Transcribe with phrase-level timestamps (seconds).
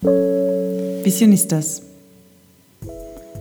[0.00, 1.82] Visionistas.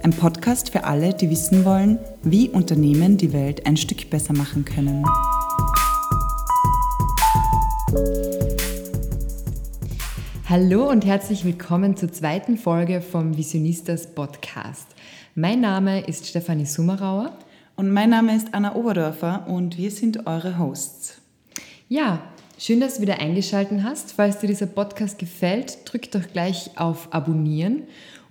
[0.01, 4.65] Ein Podcast für alle, die wissen wollen, wie Unternehmen die Welt ein Stück besser machen
[4.65, 5.05] können.
[10.49, 14.87] Hallo und herzlich willkommen zur zweiten Folge vom Visionistas Podcast.
[15.35, 17.37] Mein Name ist Stefanie Summerauer.
[17.75, 21.21] Und mein Name ist Anna Oberdorfer und wir sind eure Hosts.
[21.87, 22.23] Ja,
[22.57, 24.13] schön, dass du wieder eingeschaltet hast.
[24.13, 27.83] Falls dir dieser Podcast gefällt, drück doch gleich auf Abonnieren.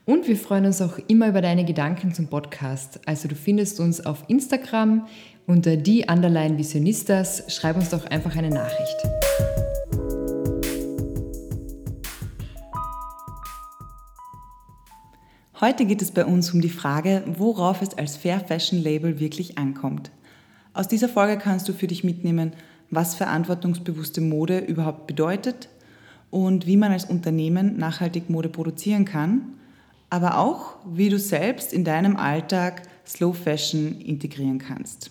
[0.04, 3.00] Und wir freuen uns auch immer über deine Gedanken zum Podcast.
[3.06, 5.06] Also du findest uns auf Instagram
[5.46, 7.44] unter die Underline Visionistas.
[7.54, 8.96] Schreib uns doch einfach eine Nachricht.
[15.60, 19.56] Heute geht es bei uns um die Frage, worauf es als Fair Fashion Label wirklich
[19.56, 20.10] ankommt.
[20.74, 22.52] Aus dieser Folge kannst du für dich mitnehmen,
[22.90, 25.68] was verantwortungsbewusste Mode überhaupt bedeutet
[26.30, 29.54] und wie man als Unternehmen nachhaltig Mode produzieren kann,
[30.10, 35.10] aber auch, wie du selbst in deinem Alltag Slow Fashion integrieren kannst.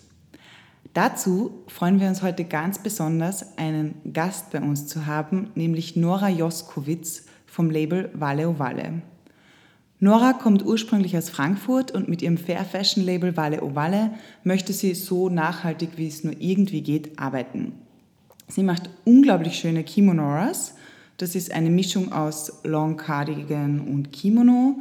[0.94, 6.30] Dazu freuen wir uns heute ganz besonders, einen Gast bei uns zu haben, nämlich Nora
[6.30, 9.02] Joskowitz vom Label Valle o Valle.
[9.98, 14.10] Nora kommt ursprünglich aus Frankfurt und mit ihrem Fair Fashion Label Valle o Valle
[14.44, 17.72] möchte sie so nachhaltig, wie es nur irgendwie geht, arbeiten.
[18.48, 20.74] Sie macht unglaublich schöne Kimonoras.
[21.16, 24.76] Das ist eine Mischung aus Long Cardigan und Kimono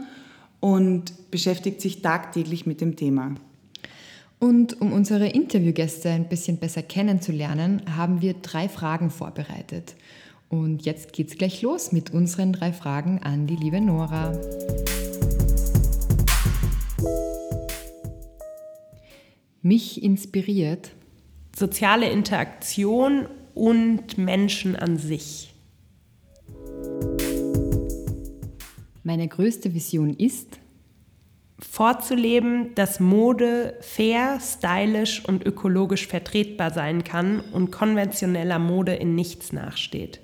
[0.59, 3.35] und beschäftigt sich tagtäglich mit dem Thema.
[4.39, 9.95] Und um unsere Interviewgäste ein bisschen besser kennenzulernen, haben wir drei Fragen vorbereitet.
[10.50, 14.33] Und jetzt geht's gleich los mit unseren drei Fragen an die liebe Nora.
[19.66, 20.91] Mich inspiriert?
[21.55, 25.55] Soziale Interaktion und Menschen an sich.
[29.03, 30.59] Meine größte Vision ist,
[31.57, 39.51] vorzuleben, dass Mode fair, stylisch und ökologisch vertretbar sein kann und konventioneller Mode in nichts
[39.51, 40.19] nachsteht.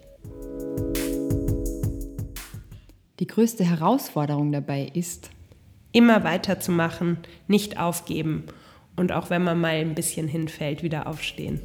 [3.19, 5.31] Die größte Herausforderung dabei ist,
[5.91, 7.17] immer weiterzumachen,
[7.47, 8.45] nicht aufgeben
[8.95, 11.59] und auch wenn man mal ein bisschen hinfällt, wieder aufstehen.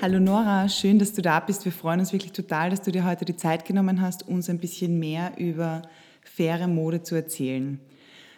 [0.00, 1.66] Hallo Nora, schön, dass du da bist.
[1.66, 4.58] Wir freuen uns wirklich total, dass du dir heute die Zeit genommen hast, uns ein
[4.58, 5.82] bisschen mehr über
[6.22, 7.78] faire Mode zu erzählen.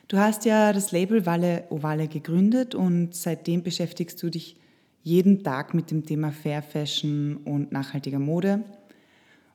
[0.09, 4.57] Du hast ja das Label Valle Ovale gegründet und seitdem beschäftigst du dich
[5.05, 8.65] jeden Tag mit dem Thema Fair Fashion und nachhaltiger Mode.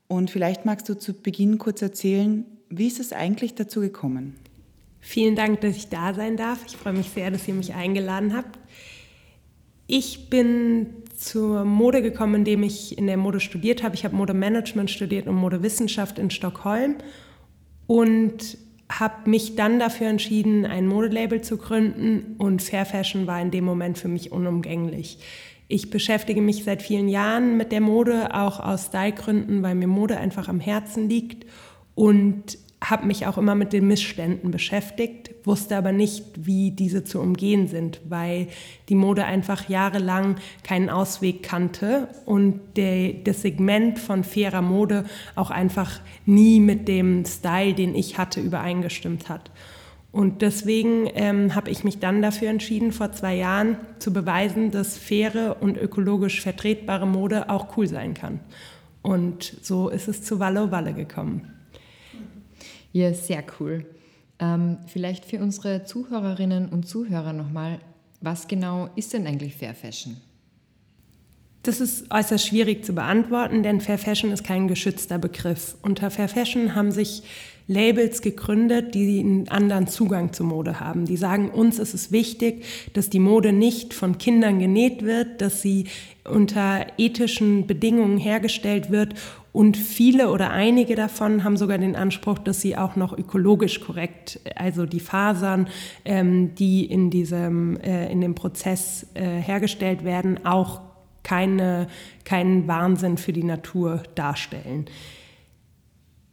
[0.07, 4.35] Und vielleicht magst du zu Beginn kurz erzählen, wie ist es eigentlich dazu gekommen?
[4.99, 6.59] Vielen Dank, dass ich da sein darf.
[6.67, 8.59] Ich freue mich sehr, dass ihr mich eingeladen habt.
[9.87, 13.95] Ich bin zur Mode gekommen, indem ich in der Mode studiert habe.
[13.95, 16.95] Ich habe Modemanagement studiert und Modewissenschaft in Stockholm
[17.87, 18.57] und
[18.89, 23.63] habe mich dann dafür entschieden, ein Modelabel zu gründen und Fair Fashion war in dem
[23.63, 25.19] Moment für mich unumgänglich.
[25.69, 30.17] Ich beschäftige mich seit vielen Jahren mit der Mode, auch aus Stylegründen, weil mir Mode
[30.17, 31.45] einfach am Herzen liegt
[31.97, 37.19] und habe mich auch immer mit den Missständen beschäftigt, wusste aber nicht, wie diese zu
[37.19, 38.49] umgehen sind, weil
[38.87, 45.49] die Mode einfach jahrelang keinen Ausweg kannte und der, das Segment von fairer Mode auch
[45.49, 49.49] einfach nie mit dem Style, den ich hatte, übereingestimmt hat.
[50.11, 54.99] Und deswegen ähm, habe ich mich dann dafür entschieden, vor zwei Jahren zu beweisen, dass
[54.99, 58.39] faire und ökologisch vertretbare Mode auch cool sein kann.
[59.01, 61.56] Und so ist es zu Wallo Walle gekommen.
[62.91, 63.85] Ja, sehr cool.
[64.39, 67.79] Ähm, vielleicht für unsere Zuhörerinnen und Zuhörer nochmal,
[68.21, 70.17] was genau ist denn eigentlich Fair Fashion?
[71.63, 75.75] Das ist äußerst schwierig zu beantworten, denn Fair Fashion ist kein geschützter Begriff.
[75.81, 77.23] Unter Fair Fashion haben sich
[77.67, 81.05] Labels gegründet, die einen anderen Zugang zur Mode haben.
[81.05, 82.63] Die sagen, uns ist es wichtig,
[82.93, 85.85] dass die Mode nicht von Kindern genäht wird, dass sie
[86.23, 89.15] unter ethischen Bedingungen hergestellt wird
[89.57, 94.39] und viele oder einige davon haben sogar den Anspruch, dass sie auch noch ökologisch korrekt,
[94.55, 95.67] also die Fasern,
[96.05, 100.81] ähm, die in, diesem, äh, in dem Prozess äh, hergestellt werden, auch
[101.23, 101.87] keine,
[102.23, 104.85] keinen Wahnsinn für die Natur darstellen.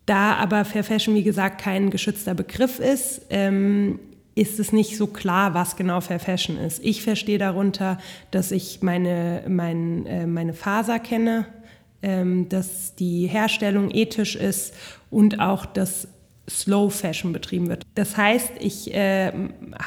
[0.07, 3.99] Da aber Fair Fashion, wie gesagt, kein geschützter Begriff ist, ähm,
[4.35, 6.85] ist es nicht so klar, was genau Fair Fashion ist.
[6.85, 7.99] Ich verstehe darunter,
[8.31, 11.47] dass ich meine, mein, äh, meine Faser kenne,
[12.03, 14.75] ähm, dass die Herstellung ethisch ist
[15.11, 16.09] und auch, dass
[16.51, 17.85] Slow Fashion betrieben wird.
[17.95, 19.33] Das heißt, ich äh,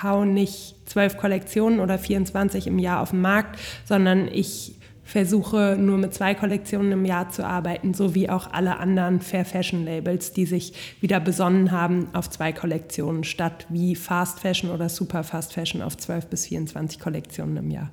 [0.01, 4.76] hau nicht zwölf Kollektionen oder 24 im Jahr auf den Markt, sondern ich
[5.07, 9.45] versuche nur mit zwei Kollektionen im Jahr zu arbeiten, so wie auch alle anderen Fair
[9.45, 14.89] Fashion Labels, die sich wieder besonnen haben auf zwei Kollektionen statt wie Fast Fashion oder
[14.89, 17.89] Super Fast Fashion auf 12 bis 24 Kollektionen im Jahr.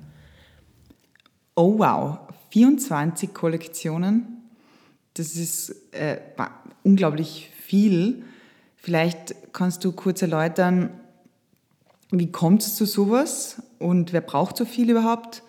[1.55, 2.19] Oh wow,
[2.49, 4.49] 24 Kollektionen.
[5.13, 6.17] Das ist äh,
[6.83, 8.23] unglaublich viel.
[8.75, 10.89] Vielleicht kannst du kurz erläutern,
[12.11, 15.43] wie kommt es zu sowas und wer braucht so viel überhaupt?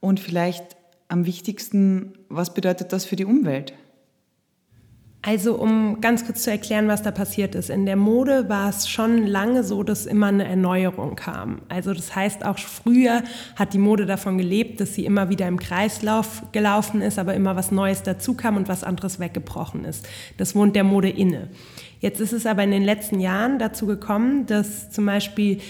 [0.00, 0.76] Und vielleicht
[1.14, 3.72] am wichtigsten, was bedeutet das für die Umwelt?
[5.22, 7.70] Also um ganz kurz zu erklären, was da passiert ist.
[7.70, 11.62] In der Mode war es schon lange so, dass immer eine Erneuerung kam.
[11.68, 13.22] Also das heißt, auch früher
[13.54, 17.54] hat die Mode davon gelebt, dass sie immer wieder im Kreislauf gelaufen ist, aber immer
[17.54, 20.06] was Neues dazu kam und was anderes weggebrochen ist.
[20.36, 21.48] Das wohnt der Mode inne.
[22.00, 25.60] Jetzt ist es aber in den letzten Jahren dazu gekommen, dass zum Beispiel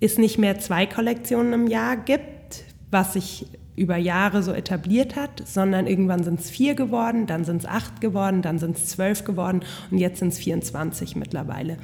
[0.00, 3.46] es nicht mehr zwei Kollektionen im Jahr gibt, was sich
[3.76, 8.00] über Jahre so etabliert hat, sondern irgendwann sind es vier geworden, dann sind es acht
[8.00, 11.76] geworden, dann sind es zwölf geworden und jetzt sind es 24 mittlerweile.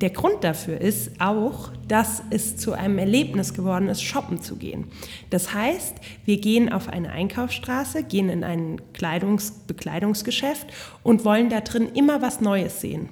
[0.00, 4.86] Der Grund dafür ist auch, dass es zu einem Erlebnis geworden ist, shoppen zu gehen.
[5.28, 5.94] Das heißt,
[6.24, 10.68] wir gehen auf eine Einkaufsstraße, gehen in ein Kleidungs Bekleidungsgeschäft
[11.02, 13.10] und wollen da drin immer was Neues sehen.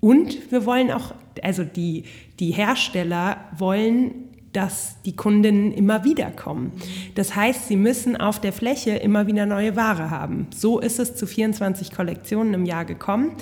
[0.00, 1.12] Und wir wollen auch,
[1.42, 2.04] also die,
[2.38, 6.72] die Hersteller wollen dass die Kundinnen immer wieder kommen.
[7.14, 10.48] Das heißt, sie müssen auf der Fläche immer wieder neue Ware haben.
[10.54, 13.32] So ist es zu 24 Kollektionen im Jahr gekommen.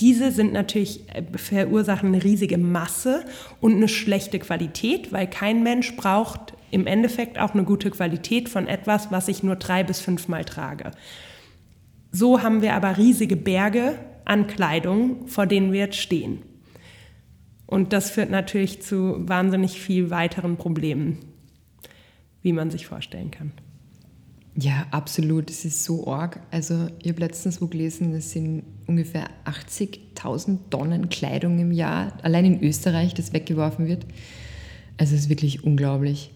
[0.00, 3.24] Diese sind natürlich äh, verursachen eine riesige Masse
[3.60, 8.66] und eine schlechte Qualität, weil kein Mensch braucht im Endeffekt auch eine gute Qualität von
[8.66, 10.90] etwas, was ich nur drei bis fünfmal trage.
[12.12, 16.42] So haben wir aber riesige Berge an Kleidung, vor denen wir jetzt stehen.
[17.68, 21.18] Und das führt natürlich zu wahnsinnig viel weiteren Problemen,
[22.40, 23.52] wie man sich vorstellen kann.
[24.56, 25.50] Ja, absolut.
[25.50, 26.40] Es ist so arg.
[26.50, 32.46] Also ich habe letztens wo gelesen, es sind ungefähr 80.000 Tonnen Kleidung im Jahr, allein
[32.46, 34.06] in Österreich, das weggeworfen wird.
[34.96, 36.30] Also es ist wirklich unglaublich.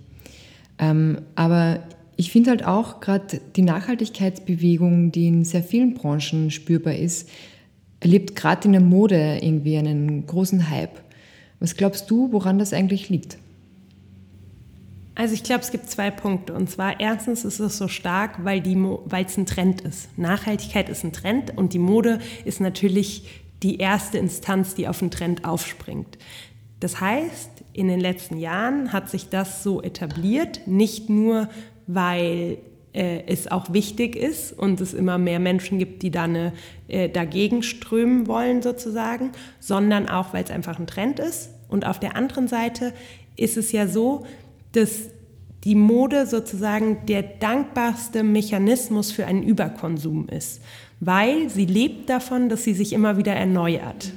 [0.78, 1.82] Ähm, aber
[2.16, 7.30] ich finde halt auch gerade die Nachhaltigkeitsbewegung, die in sehr vielen Branchen spürbar ist,
[8.00, 11.00] erlebt gerade in der Mode irgendwie einen großen Hype.
[11.62, 13.38] Was glaubst du, woran das eigentlich liegt?
[15.14, 16.54] Also ich glaube, es gibt zwei Punkte.
[16.54, 18.62] Und zwar erstens ist es so stark, weil
[19.12, 20.18] es ein Trend ist.
[20.18, 25.12] Nachhaltigkeit ist ein Trend und die Mode ist natürlich die erste Instanz, die auf den
[25.12, 26.18] Trend aufspringt.
[26.80, 31.48] Das heißt, in den letzten Jahren hat sich das so etabliert, nicht nur
[31.86, 32.58] weil
[32.92, 36.52] äh, es auch wichtig ist und es immer mehr Menschen gibt, die da eine,
[36.88, 41.50] äh, dagegen strömen wollen sozusagen, sondern auch, weil es einfach ein Trend ist.
[41.68, 42.92] Und auf der anderen Seite
[43.36, 44.26] ist es ja so,
[44.72, 45.08] dass
[45.64, 50.60] die Mode sozusagen der dankbarste Mechanismus für einen Überkonsum ist,
[51.00, 54.12] weil sie lebt davon, dass sie sich immer wieder erneuert.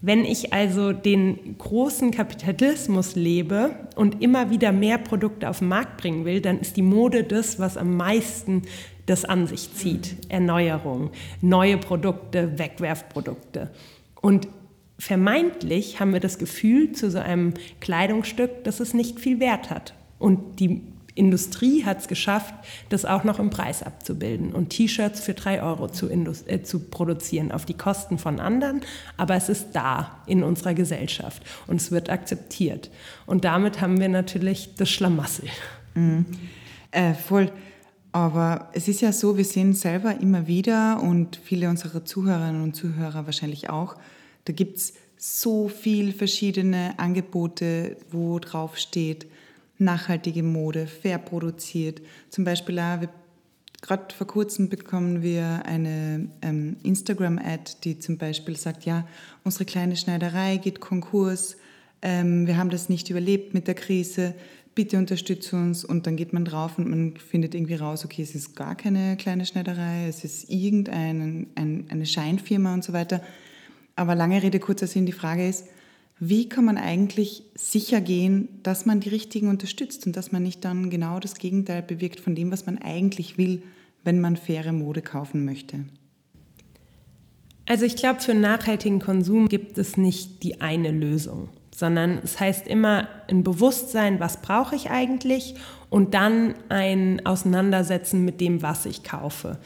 [0.00, 5.96] Wenn ich also den großen Kapitalismus lebe und immer wieder mehr Produkte auf den Markt
[6.00, 8.62] bringen will, dann ist die Mode das, was am meisten
[9.06, 10.16] das an sich zieht.
[10.28, 11.10] Erneuerung,
[11.40, 13.70] neue Produkte, Wegwerfprodukte.
[14.20, 14.46] Und
[14.98, 19.94] vermeintlich haben wir das Gefühl zu so einem Kleidungsstück, dass es nicht viel Wert hat.
[20.18, 20.82] Und die
[21.18, 22.54] Industrie hat es geschafft,
[22.88, 27.52] das auch noch im Preis abzubilden und T-Shirts für drei Euro zu, äh, zu produzieren
[27.52, 28.80] auf die Kosten von anderen.
[29.16, 32.90] Aber es ist da in unserer Gesellschaft und es wird akzeptiert.
[33.26, 35.48] Und damit haben wir natürlich das Schlamassel.
[35.94, 36.26] Mhm.
[36.90, 37.52] Äh, voll.
[38.12, 42.74] Aber es ist ja so, wir sehen selber immer wieder und viele unserer Zuhörerinnen und
[42.74, 43.96] Zuhörer wahrscheinlich auch,
[44.46, 49.26] da gibt es so viele verschiedene Angebote, wo drauf steht,
[49.78, 52.02] nachhaltige Mode, fair produziert.
[52.30, 53.00] Zum Beispiel auch,
[53.80, 59.06] gerade vor kurzem bekommen wir eine ähm, Instagram-Ad, die zum Beispiel sagt, ja,
[59.44, 61.56] unsere kleine Schneiderei geht Konkurs,
[62.02, 64.34] ähm, wir haben das nicht überlebt mit der Krise,
[64.74, 65.84] bitte unterstütze uns.
[65.84, 69.16] Und dann geht man drauf und man findet irgendwie raus, okay, es ist gar keine
[69.16, 73.20] kleine Schneiderei, es ist irgendeine ein, eine Scheinfirma und so weiter.
[73.96, 75.66] Aber lange Rede, kurzer Sinn, die Frage ist,
[76.20, 80.64] wie kann man eigentlich sicher gehen, dass man die Richtigen unterstützt und dass man nicht
[80.64, 83.62] dann genau das Gegenteil bewirkt von dem, was man eigentlich will,
[84.04, 85.84] wenn man faire Mode kaufen möchte?
[87.66, 92.66] Also ich glaube, für nachhaltigen Konsum gibt es nicht die eine Lösung, sondern es heißt
[92.66, 95.54] immer ein Bewusstsein, was brauche ich eigentlich
[95.90, 99.58] und dann ein Auseinandersetzen mit dem, was ich kaufe.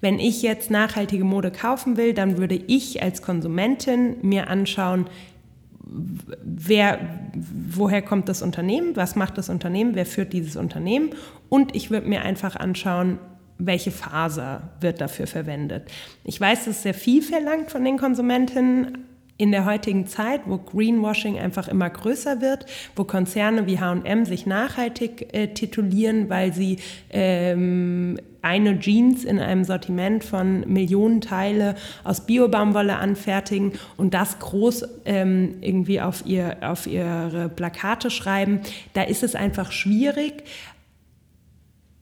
[0.00, 5.06] Wenn ich jetzt nachhaltige Mode kaufen will, dann würde ich als Konsumentin mir anschauen,
[6.42, 6.98] wer,
[7.34, 11.10] woher kommt das Unternehmen, was macht das Unternehmen, wer führt dieses Unternehmen
[11.48, 13.18] und ich würde mir einfach anschauen,
[13.58, 15.90] welche Faser wird dafür verwendet.
[16.24, 19.09] Ich weiß, es ist sehr viel verlangt von den Konsumentinnen,
[19.40, 24.44] in der heutigen Zeit, wo Greenwashing einfach immer größer wird, wo Konzerne wie HM sich
[24.44, 26.76] nachhaltig äh, titulieren, weil sie
[27.08, 34.86] ähm, eine Jeans in einem Sortiment von Millionen Teile aus Biobaumwolle anfertigen und das groß
[35.06, 38.60] ähm, irgendwie auf, ihr, auf ihre Plakate schreiben,
[38.92, 40.44] da ist es einfach schwierig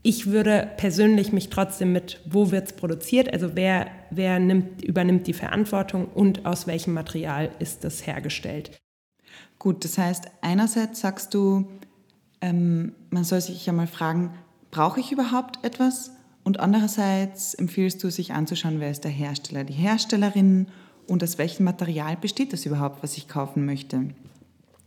[0.02, 5.26] ich würde persönlich mich trotzdem mit, wo wird es produziert, also wer, wer nimmt, übernimmt
[5.26, 8.71] die Verantwortung und aus welchem Material ist das hergestellt.
[9.59, 11.69] Gut, das heißt, einerseits sagst du,
[12.40, 14.35] ähm, man soll sich einmal fragen,
[14.71, 16.12] brauche ich überhaupt etwas?
[16.45, 20.69] Und andererseits empfiehlst du, sich anzuschauen, wer ist der Hersteller, die Herstellerin
[21.07, 24.09] und aus welchem Material besteht das überhaupt, was ich kaufen möchte.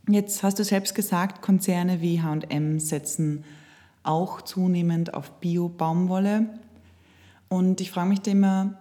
[0.08, 3.44] Jetzt hast du selbst gesagt, Konzerne wie HM setzen
[4.02, 6.48] auch zunehmend auf Bio-Baumwolle.
[7.48, 8.78] Und ich frage mich da immer,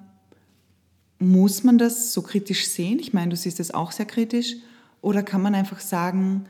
[1.20, 3.00] muss man das so kritisch sehen?
[3.00, 4.56] Ich meine, du siehst das auch sehr kritisch.
[5.02, 6.46] Oder kann man einfach sagen,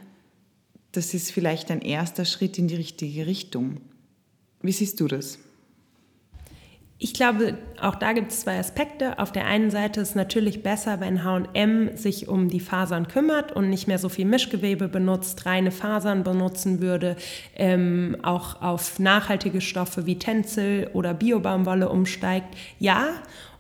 [0.92, 3.78] das ist vielleicht ein erster Schritt in die richtige Richtung?
[4.62, 5.40] Wie siehst du das?
[7.04, 9.18] Ich glaube, auch da gibt es zwei Aspekte.
[9.18, 13.52] Auf der einen Seite ist es natürlich besser, wenn HM sich um die Fasern kümmert
[13.52, 17.16] und nicht mehr so viel Mischgewebe benutzt, reine Fasern benutzen würde,
[17.56, 22.56] ähm, auch auf nachhaltige Stoffe wie Tencel oder Biobaumwolle umsteigt.
[22.78, 23.08] Ja,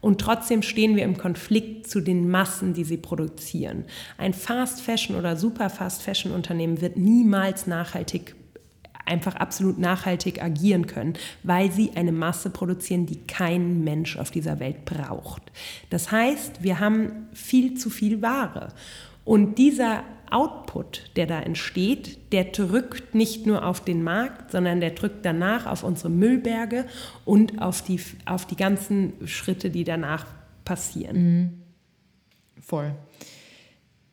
[0.02, 3.86] und trotzdem stehen wir im Konflikt zu den Massen, die sie produzieren.
[4.20, 8.36] Ein Fast Fashion oder Super Fast Fashion Unternehmen wird niemals nachhaltig
[9.12, 11.14] einfach absolut nachhaltig agieren können,
[11.44, 15.52] weil sie eine Masse produzieren, die kein Mensch auf dieser Welt braucht.
[15.90, 18.70] Das heißt, wir haben viel zu viel Ware.
[19.24, 24.92] Und dieser Output, der da entsteht, der drückt nicht nur auf den Markt, sondern der
[24.92, 26.86] drückt danach auf unsere Müllberge
[27.26, 30.26] und auf die, auf die ganzen Schritte, die danach
[30.64, 31.18] passieren.
[31.18, 31.50] Mhm.
[32.62, 32.96] Voll.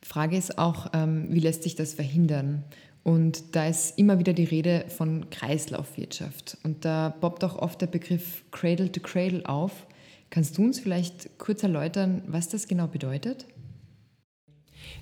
[0.03, 2.63] Frage ist auch, ähm, wie lässt sich das verhindern?
[3.03, 6.57] Und da ist immer wieder die Rede von Kreislaufwirtschaft.
[6.63, 9.87] Und da poppt auch oft der Begriff Cradle to Cradle auf.
[10.29, 13.45] Kannst du uns vielleicht kurz erläutern, was das genau bedeutet?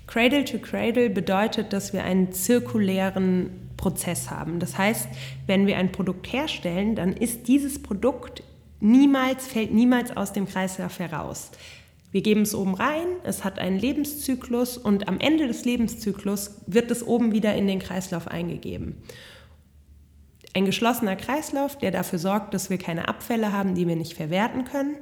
[0.05, 4.59] Cradle to Cradle bedeutet, dass wir einen zirkulären Prozess haben.
[4.59, 5.07] Das heißt,
[5.45, 8.43] wenn wir ein Produkt herstellen, dann ist dieses Produkt
[8.79, 11.51] niemals, fällt niemals aus dem Kreislauf heraus.
[12.11, 16.89] Wir geben es oben rein, es hat einen Lebenszyklus und am Ende des Lebenszyklus wird
[16.89, 18.95] es oben wieder in den Kreislauf eingegeben.
[20.53, 24.63] Ein geschlossener Kreislauf, der dafür sorgt, dass wir keine Abfälle haben, die wir nicht verwerten
[24.63, 24.95] können,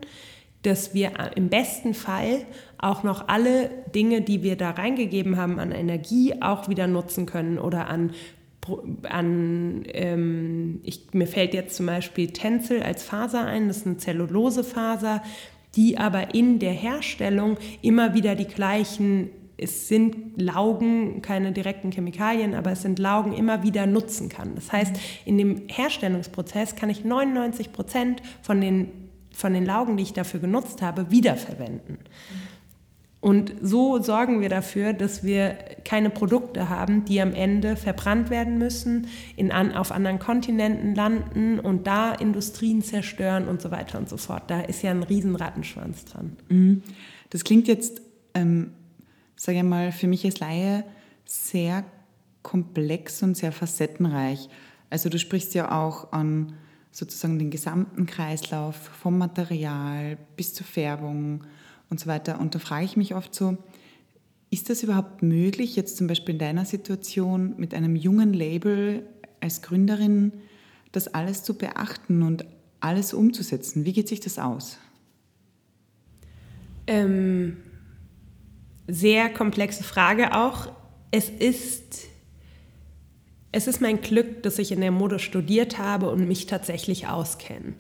[0.64, 2.46] dass wir im besten Fall
[2.80, 7.60] auch noch alle Dinge, die wir da reingegeben haben an Energie, auch wieder nutzen können
[7.60, 8.14] oder an
[9.04, 13.98] an, ähm, ich, mir fällt jetzt zum Beispiel Tencel als Faser ein, das ist eine
[13.98, 15.22] Zellulosefaser,
[15.76, 22.56] die aber in der Herstellung immer wieder die gleichen, es sind Laugen, keine direkten Chemikalien,
[22.56, 24.56] aber es sind Laugen, immer wieder nutzen kann.
[24.56, 28.92] Das heißt, in dem Herstellungsprozess kann ich 99 Prozent von den,
[29.32, 32.00] von den Laugen, die ich dafür genutzt habe, wiederverwenden.
[33.26, 38.60] Und so sorgen wir dafür, dass wir keine Produkte haben, die am Ende verbrannt werden
[38.60, 44.10] müssen, in an, auf anderen Kontinenten landen und da Industrien zerstören und so weiter und
[44.10, 44.44] so fort.
[44.52, 46.38] Da ist ja ein riesen Rattenschwanz dran.
[46.50, 46.84] Mhm.
[47.32, 48.00] Das klingt jetzt,
[48.36, 48.74] ähm,
[49.36, 50.84] sage ich mal, für mich als Laie
[51.26, 51.84] sehr
[52.44, 54.50] komplex und sehr facettenreich.
[54.92, 56.54] Also du sprichst ja auch an
[56.92, 61.44] sozusagen den gesamten Kreislauf vom Material bis zur Färbung
[61.90, 62.40] und so weiter.
[62.40, 63.58] Und da frage ich mich oft so,
[64.50, 69.06] ist das überhaupt möglich, jetzt zum Beispiel in deiner Situation mit einem jungen Label
[69.42, 70.34] als Gründerin,
[70.92, 72.46] das alles zu beachten und
[72.80, 73.86] alles umzusetzen?
[73.86, 74.78] Wie geht sich das aus?
[76.88, 77.58] Ähm,
[78.88, 80.72] sehr komplexe Frage auch.
[81.12, 82.06] Es ist,
[83.52, 87.74] es ist mein Glück, dass ich in der Mode studiert habe und mich tatsächlich auskenne.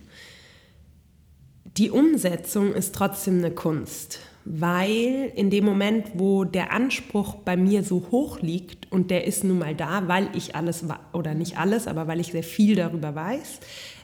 [1.78, 7.84] Die Umsetzung ist trotzdem eine Kunst, weil in dem Moment, wo der Anspruch bei mir
[7.84, 11.88] so hoch liegt und der ist nun mal da, weil ich alles oder nicht alles,
[11.88, 13.60] aber weil ich sehr viel darüber weiß,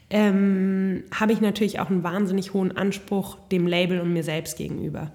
[0.09, 5.13] ähm, habe ich natürlich auch einen wahnsinnig hohen Anspruch dem Label und mir selbst gegenüber.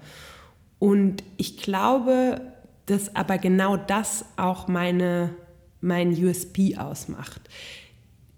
[0.79, 2.41] Und ich glaube,
[2.87, 5.35] dass aber genau das auch meine,
[5.79, 7.41] mein USP ausmacht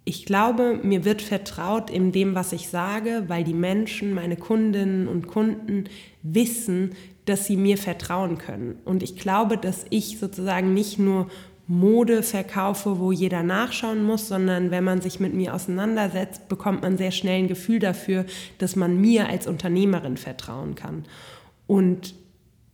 [0.09, 5.07] ich glaube, mir wird vertraut in dem, was ich sage, weil die Menschen, meine Kundinnen
[5.07, 5.83] und Kunden
[6.23, 8.79] wissen, dass sie mir vertrauen können.
[8.85, 11.29] Und ich glaube, dass ich sozusagen nicht nur
[11.67, 16.97] Mode verkaufe, wo jeder nachschauen muss, sondern wenn man sich mit mir auseinandersetzt, bekommt man
[16.97, 18.25] sehr schnell ein Gefühl dafür,
[18.57, 21.05] dass man mir als Unternehmerin vertrauen kann.
[21.67, 22.15] Und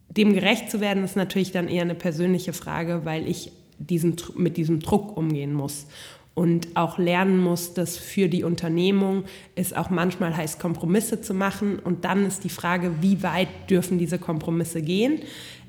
[0.07, 4.55] dem gerecht zu werden, ist natürlich dann eher eine persönliche Frage, weil ich diesen, mit
[4.55, 5.87] diesem Druck umgehen muss
[6.35, 9.23] und auch lernen muss, dass für die Unternehmung
[9.55, 11.79] es auch manchmal heißt, Kompromisse zu machen.
[11.79, 15.21] Und dann ist die Frage, wie weit dürfen diese Kompromisse gehen?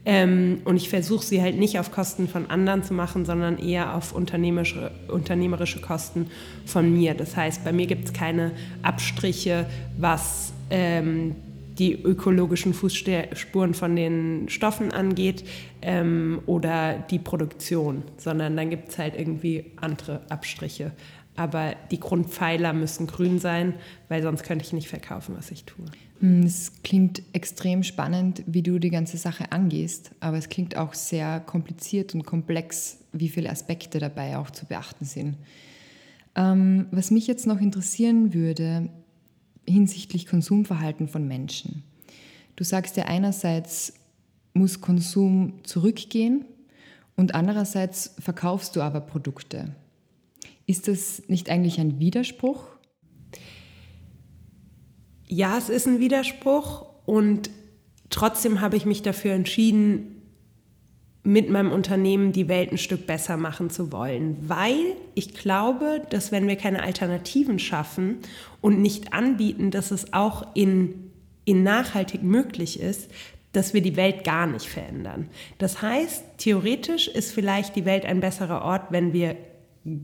[0.05, 3.95] Ähm, und ich versuche sie halt nicht auf Kosten von anderen zu machen, sondern eher
[3.95, 6.31] auf unternehmerische, unternehmerische Kosten
[6.65, 7.15] von mir.
[7.15, 8.51] Das heißt, bei mir gibt es keine
[8.83, 9.67] Abstriche,
[9.99, 11.37] was ähm,
[11.79, 15.45] die ökologischen Fußspuren von den Stoffen angeht
[15.83, 20.93] ähm, oder die Produktion, sondern dann gibt es halt irgendwie andere Abstriche.
[21.37, 23.75] Aber die Grundpfeiler müssen grün sein,
[24.09, 25.85] weil sonst könnte ich nicht verkaufen, was ich tue.
[26.21, 30.95] Hm, es klingt extrem spannend, wie du die ganze Sache angehst, aber es klingt auch
[30.95, 35.37] sehr kompliziert und komplex, wie viele Aspekte dabei auch zu beachten sind.
[36.35, 38.89] Ähm, was mich jetzt noch interessieren würde
[39.67, 41.83] hinsichtlich Konsumverhalten von Menschen.
[42.57, 43.95] Du sagst ja einerseits
[44.55, 46.45] muss Konsum zurückgehen
[47.17, 49.75] und andererseits verkaufst du aber Produkte.
[50.67, 52.65] Ist das nicht eigentlich ein Widerspruch?
[55.29, 57.51] Ja, es ist ein Widerspruch und
[58.11, 60.16] trotzdem habe ich mich dafür entschieden,
[61.27, 66.31] mit meinem Unternehmen die Welt ein Stück besser machen zu wollen, weil ich glaube, dass
[66.31, 68.19] wenn wir keine Alternativen schaffen
[68.61, 71.11] und nicht anbieten, dass es auch in,
[71.45, 73.11] in nachhaltig möglich ist,
[73.51, 75.29] dass wir die Welt gar nicht verändern.
[75.59, 79.37] Das heißt, theoretisch ist vielleicht die Welt ein besserer Ort, wenn wir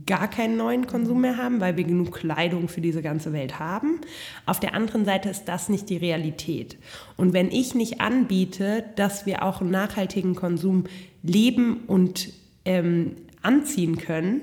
[0.07, 4.01] gar keinen neuen Konsum mehr haben, weil wir genug Kleidung für diese ganze Welt haben.
[4.47, 6.79] Auf der anderen Seite ist das nicht die Realität.
[7.17, 10.85] Und wenn ich nicht anbiete, dass wir auch einen nachhaltigen Konsum
[11.23, 12.33] leben und
[12.65, 14.43] ähm, anziehen können,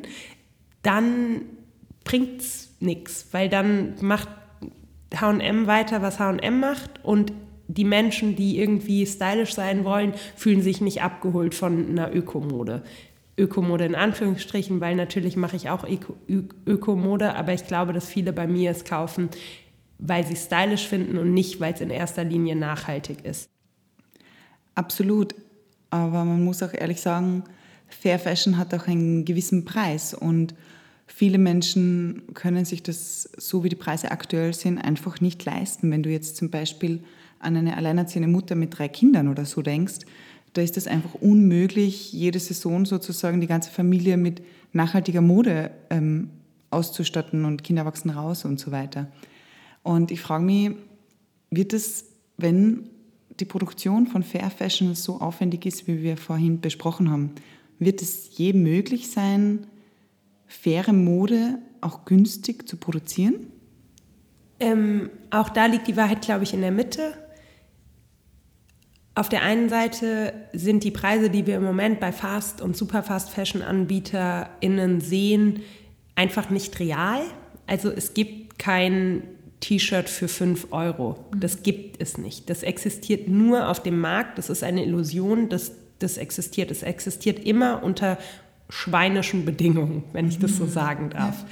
[0.81, 1.41] dann
[2.03, 4.29] bringt es nichts, weil dann macht
[5.13, 7.31] HM weiter, was HM macht und
[7.67, 12.83] die Menschen, die irgendwie stylisch sein wollen, fühlen sich nicht abgeholt von einer Ökomode.
[13.39, 15.85] Ökomode in Anführungsstrichen, weil natürlich mache ich auch
[16.67, 19.29] Ökomode, aber ich glaube, dass viele bei mir es kaufen,
[19.97, 23.49] weil sie stylisch finden und nicht, weil es in erster Linie nachhaltig ist.
[24.75, 25.35] Absolut,
[25.89, 27.43] aber man muss auch ehrlich sagen,
[27.87, 30.53] Fair Fashion hat auch einen gewissen Preis und
[31.07, 35.91] viele Menschen können sich das, so wie die Preise aktuell sind, einfach nicht leisten.
[35.91, 37.03] Wenn du jetzt zum Beispiel
[37.39, 40.05] an eine alleinerziehende Mutter mit drei Kindern oder so denkst,
[40.53, 44.42] da ist es einfach unmöglich, jede Saison sozusagen die ganze Familie mit
[44.74, 46.29] nachhaltiger Mode ähm,
[46.72, 49.07] auszustatten und Kinder wachsen raus und so weiter.
[49.83, 50.72] Und ich frage mich,
[51.50, 52.05] wird es,
[52.38, 52.90] wenn
[53.40, 57.31] die Produktion von Fair Fashion so aufwendig ist, wie wir vorhin besprochen haben,
[57.79, 59.68] wird es je möglich sein,
[60.46, 63.48] faire Mode auch günstig zu produzieren?
[64.59, 67.14] Ähm, auch da liegt die Wahrheit, glaube ich, in der Mitte.
[69.20, 75.01] Auf der einen Seite sind die Preise, die wir im Moment bei Fast- und Superfast-Fashion-AnbieterInnen
[75.01, 75.60] sehen,
[76.16, 77.20] einfach nicht real.
[77.68, 79.24] Also es gibt kein
[79.60, 81.25] T-Shirt für 5 Euro.
[81.38, 82.50] Das gibt es nicht.
[82.50, 84.38] Das existiert nur auf dem Markt.
[84.38, 86.72] Das ist eine Illusion, dass das existiert.
[86.72, 88.18] Es existiert immer unter
[88.70, 90.70] schweinischen Bedingungen, wenn ich das so mhm.
[90.70, 91.44] sagen darf.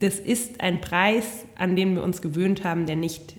[0.00, 3.36] Das ist ein Preis, an den wir uns gewöhnt haben, der nicht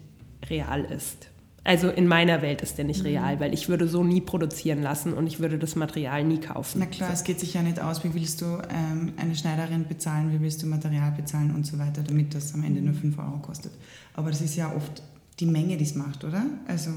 [0.50, 1.30] real ist.
[1.68, 3.08] Also in meiner Welt ist der nicht mhm.
[3.08, 6.80] real, weil ich würde so nie produzieren lassen und ich würde das Material nie kaufen.
[6.80, 7.14] Na klar, so.
[7.16, 10.64] es geht sich ja nicht aus, wie willst du ähm, eine Schneiderin bezahlen, wie willst
[10.64, 13.74] du Material bezahlen und so weiter, damit das am Ende nur 5 Euro kostet.
[14.14, 15.04] Aber das ist ja oft
[15.42, 16.46] die Menge, die es macht, oder?
[16.70, 16.92] Also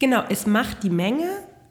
[0.00, 1.28] genau, es macht die Menge,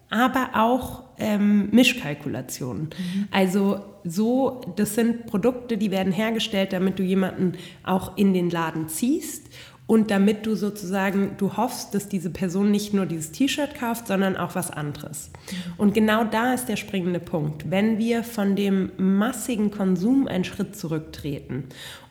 [0.09, 2.83] aber auch ähm, Mischkalkulationen.
[2.83, 3.27] Mhm.
[3.31, 8.87] Also so, das sind Produkte, die werden hergestellt, damit du jemanden auch in den Laden
[8.87, 9.49] ziehst
[9.87, 14.35] und damit du sozusagen, du hoffst, dass diese Person nicht nur dieses T-Shirt kauft, sondern
[14.35, 15.29] auch was anderes.
[15.77, 17.69] Und genau da ist der springende Punkt.
[17.69, 21.65] Wenn wir von dem massigen Konsum einen Schritt zurücktreten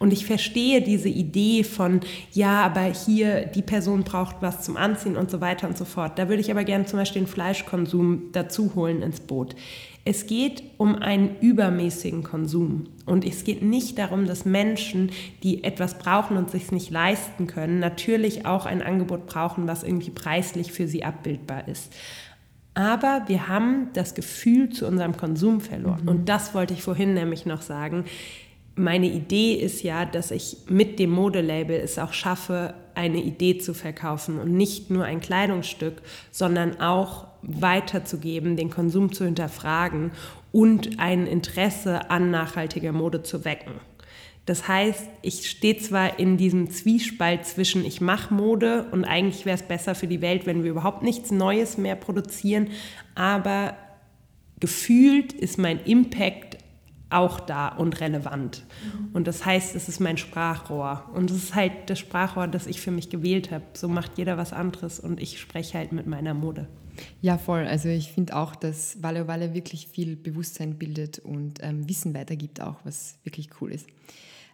[0.04, 5.16] und ich verstehe diese Idee von, ja, aber hier die Person braucht was zum Anziehen
[5.16, 8.24] und so weiter und so fort, da würde ich aber gerne zum Beispiel den Fleischkonsum
[8.32, 9.56] dazu holen ins Boot.
[10.04, 12.88] Es geht um einen übermäßigen Konsum.
[13.06, 15.10] Und es geht nicht darum, dass Menschen,
[15.42, 20.10] die etwas brauchen und sich nicht leisten können, natürlich auch ein Angebot brauchen, was irgendwie
[20.10, 21.94] preislich für sie abbildbar ist.
[22.74, 26.02] Aber wir haben das Gefühl zu unserem Konsum verloren.
[26.02, 26.08] Mhm.
[26.08, 28.04] Und das wollte ich vorhin nämlich noch sagen.
[28.76, 33.72] Meine Idee ist ja, dass ich mit dem Modelabel es auch schaffe, eine Idee zu
[33.72, 40.12] verkaufen und nicht nur ein Kleidungsstück, sondern auch weiterzugeben, den Konsum zu hinterfragen
[40.50, 43.72] und ein Interesse an nachhaltiger Mode zu wecken.
[44.46, 49.56] Das heißt, ich stehe zwar in diesem Zwiespalt zwischen ich mache Mode und eigentlich wäre
[49.56, 52.68] es besser für die Welt, wenn wir überhaupt nichts Neues mehr produzieren,
[53.14, 53.76] aber
[54.60, 56.58] gefühlt ist mein Impact
[57.14, 58.64] auch da und relevant.
[58.84, 59.08] Mhm.
[59.14, 61.10] Und das heißt, es ist mein Sprachrohr.
[61.14, 63.64] Und es ist halt das Sprachrohr, das ich für mich gewählt habe.
[63.74, 66.68] So macht jeder was anderes und ich spreche halt mit meiner Mode.
[67.20, 67.66] Ja, voll.
[67.66, 72.60] Also ich finde auch, dass Walle Walle wirklich viel Bewusstsein bildet und ähm, Wissen weitergibt
[72.60, 73.86] auch, was wirklich cool ist.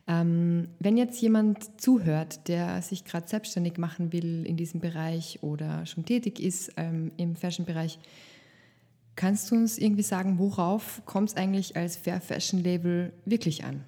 [0.09, 5.87] Ähm, wenn jetzt jemand zuhört, der sich gerade selbstständig machen will in diesem Bereich oder
[5.87, 7.99] schon tätig ist ähm, im Fashion-Bereich,
[9.17, 13.85] kannst du uns irgendwie sagen, worauf kommt es eigentlich als Fair Fashion Label wirklich an?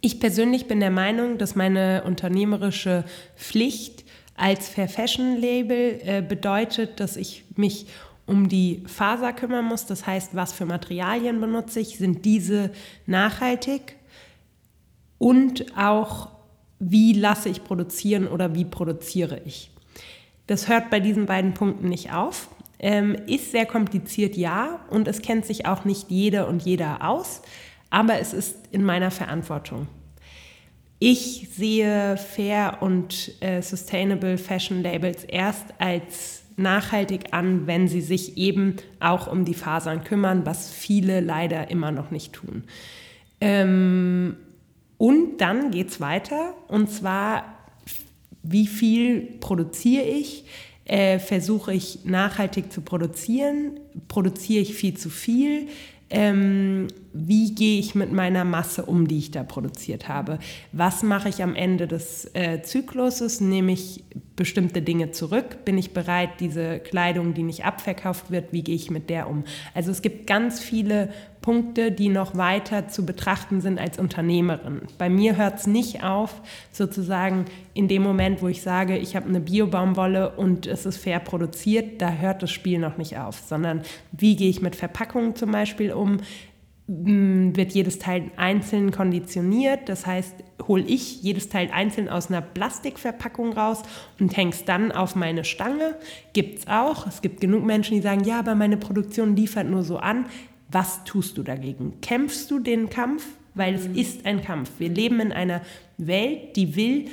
[0.00, 3.04] Ich persönlich bin der Meinung, dass meine unternehmerische
[3.36, 7.86] Pflicht als Fair Fashion Label äh, bedeutet, dass ich mich
[8.26, 9.86] um die Faser kümmern muss.
[9.86, 11.98] Das heißt, was für Materialien benutze ich?
[11.98, 12.70] Sind diese
[13.06, 13.96] nachhaltig?
[15.18, 16.28] Und auch,
[16.78, 19.70] wie lasse ich produzieren oder wie produziere ich?
[20.46, 22.48] Das hört bei diesen beiden Punkten nicht auf.
[22.82, 27.42] Ähm, ist sehr kompliziert, ja, und es kennt sich auch nicht jede und jeder aus,
[27.90, 29.86] aber es ist in meiner Verantwortung.
[30.98, 38.36] Ich sehe Fair und äh, Sustainable Fashion Labels erst als nachhaltig an, wenn sie sich
[38.36, 42.64] eben auch um die Fasern kümmern, was viele leider immer noch nicht tun.
[43.40, 44.36] Ähm,
[44.98, 47.44] und dann geht es weiter, und zwar,
[48.42, 50.44] wie viel produziere ich?
[50.90, 53.78] Äh, versuche ich nachhaltig zu produzieren?
[54.08, 55.68] Produziere ich viel zu viel?
[56.10, 60.38] ähm, wie gehe ich mit meiner Masse um, die ich da produziert habe?
[60.72, 63.40] Was mache ich am Ende des äh, Zykluses?
[63.40, 64.04] Nehme ich
[64.36, 65.64] bestimmte Dinge zurück?
[65.64, 69.44] Bin ich bereit, diese Kleidung, die nicht abverkauft wird, wie gehe ich mit der um?
[69.74, 71.10] Also es gibt ganz viele
[71.42, 74.82] Punkte, die noch weiter zu betrachten sind als Unternehmerin.
[74.98, 79.28] Bei mir hört es nicht auf, sozusagen in dem Moment, wo ich sage, ich habe
[79.28, 83.82] eine Biobaumwolle und es ist fair produziert, da hört das Spiel noch nicht auf, sondern
[84.12, 86.18] wie gehe ich mit Verpackungen zum Beispiel um?
[86.92, 89.88] Wird jedes Teil einzeln konditioniert.
[89.88, 90.34] Das heißt,
[90.66, 93.82] hole ich jedes Teil einzeln aus einer Plastikverpackung raus
[94.18, 95.94] und hänge es dann auf meine Stange.
[96.32, 97.06] Gibt es auch.
[97.06, 100.26] Es gibt genug Menschen, die sagen, ja, aber meine Produktion liefert nur so an.
[100.72, 102.00] Was tust du dagegen?
[102.00, 103.24] Kämpfst du den Kampf?
[103.54, 103.94] Weil es mhm.
[103.94, 104.70] ist ein Kampf.
[104.78, 105.60] Wir leben in einer
[105.96, 107.06] Welt, die will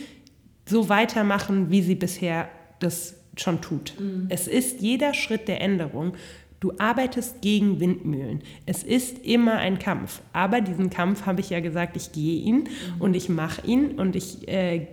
[0.65, 3.93] so weitermachen, wie sie bisher das schon tut.
[3.99, 4.25] Mhm.
[4.29, 6.13] Es ist jeder Schritt der Änderung.
[6.59, 8.41] Du arbeitest gegen Windmühlen.
[8.65, 10.21] Es ist immer ein Kampf.
[10.33, 13.01] Aber diesen Kampf habe ich ja gesagt, ich gehe ihn mhm.
[13.01, 14.87] und ich mache ihn und ich äh,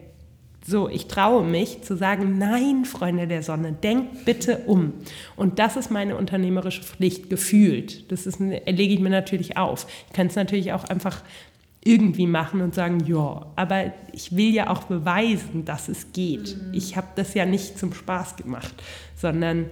[0.67, 4.95] so, ich traue mich zu sagen, nein, Freunde der Sonne, denkt bitte um.
[5.37, 8.11] Und das ist meine unternehmerische Pflicht, gefühlt.
[8.11, 9.87] Das ist, lege ich mir natürlich auf.
[10.07, 11.23] Ich kann es natürlich auch einfach
[11.85, 16.57] irgendwie machen und sagen, ja, aber ich will ja auch beweisen, dass es geht.
[16.57, 16.73] Mhm.
[16.73, 18.75] Ich habe das ja nicht zum Spaß gemacht,
[19.17, 19.67] sondern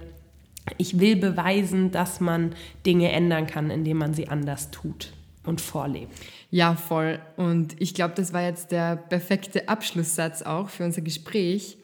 [0.77, 5.13] ich will beweisen, dass man Dinge ändern kann, indem man sie anders tut
[5.45, 6.11] und vorlebt.
[6.51, 7.19] Ja, voll.
[7.35, 11.77] Und ich glaube, das war jetzt der perfekte Abschlusssatz auch für unser Gespräch.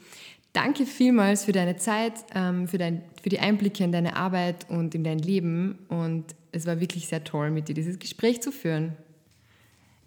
[0.54, 4.96] Danke vielmals für deine Zeit, ähm, für, dein, für die Einblicke in deine Arbeit und
[4.96, 5.80] in dein Leben.
[5.90, 8.94] Und es war wirklich sehr toll, mit dir dieses Gespräch zu führen.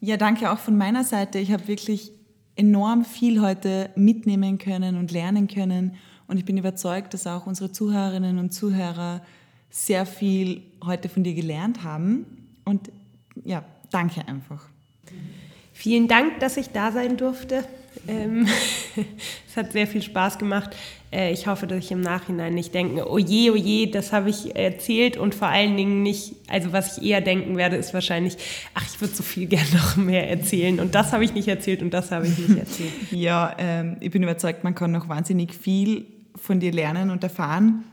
[0.00, 1.38] Ja, danke auch von meiner Seite.
[1.38, 2.10] Ich habe wirklich
[2.56, 5.94] enorm viel heute mitnehmen können und lernen können.
[6.26, 9.20] Und ich bin überzeugt, dass auch unsere Zuhörerinnen und Zuhörer
[9.70, 12.26] sehr viel heute von dir gelernt haben.
[12.64, 12.90] Und
[13.44, 14.64] ja, danke einfach.
[15.72, 17.64] Vielen Dank, dass ich da sein durfte.
[18.08, 18.46] Ähm,
[19.48, 20.76] es hat sehr viel Spaß gemacht.
[21.12, 24.30] Äh, ich hoffe, dass ich im Nachhinein nicht denke, oh je, oh je, das habe
[24.30, 28.36] ich erzählt und vor allen Dingen nicht, also was ich eher denken werde, ist wahrscheinlich,
[28.74, 31.82] ach, ich würde so viel gerne noch mehr erzählen und das habe ich nicht erzählt
[31.82, 32.92] und das habe ich nicht erzählt.
[33.10, 37.84] ja, ähm, ich bin überzeugt, man kann noch wahnsinnig viel von dir lernen und erfahren.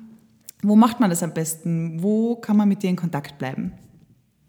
[0.61, 2.03] Wo macht man das am besten?
[2.03, 3.71] Wo kann man mit dir in Kontakt bleiben?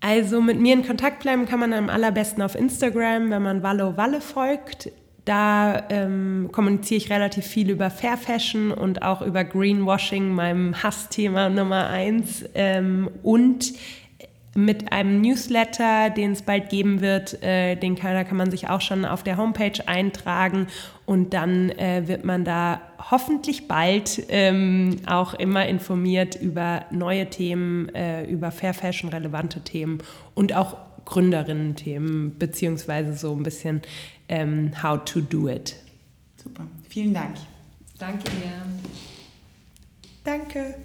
[0.00, 3.96] Also mit mir in Kontakt bleiben kann man am allerbesten auf Instagram, wenn man Wallo
[3.96, 4.90] Walle folgt.
[5.30, 11.48] Da ähm, kommuniziere ich relativ viel über Fair Fashion und auch über Greenwashing, meinem Hassthema
[11.48, 12.44] Nummer eins.
[12.56, 13.74] Ähm, und
[14.56, 17.40] mit einem Newsletter, den es bald geben wird.
[17.44, 20.66] Äh, den kann, da kann man sich auch schon auf der Homepage eintragen
[21.06, 22.80] und dann äh, wird man da
[23.12, 29.98] hoffentlich bald ähm, auch immer informiert über neue Themen, äh, über Fair Fashion relevante Themen
[30.34, 33.82] und auch Gründerinnen-Themen, beziehungsweise so ein bisschen
[34.30, 35.76] ähm, How to Do It.
[36.42, 37.36] Super, vielen Dank.
[37.98, 38.52] Danke dir.
[40.24, 40.76] Danke.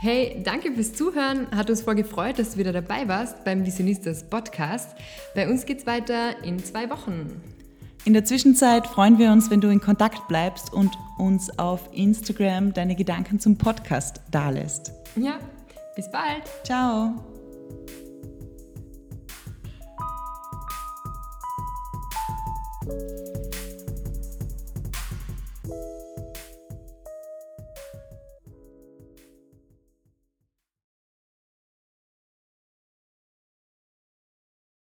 [0.00, 1.48] Hey, danke fürs Zuhören.
[1.52, 4.96] Hat uns voll gefreut, dass du wieder dabei warst beim Visionistas Podcast.
[5.34, 7.40] Bei uns geht's weiter in zwei Wochen.
[8.04, 12.72] In der Zwischenzeit freuen wir uns, wenn du in Kontakt bleibst und uns auf Instagram
[12.72, 14.92] deine Gedanken zum Podcast dalässt.
[15.14, 15.38] Ja,
[15.94, 16.42] bis bald.
[16.64, 17.14] Ciao.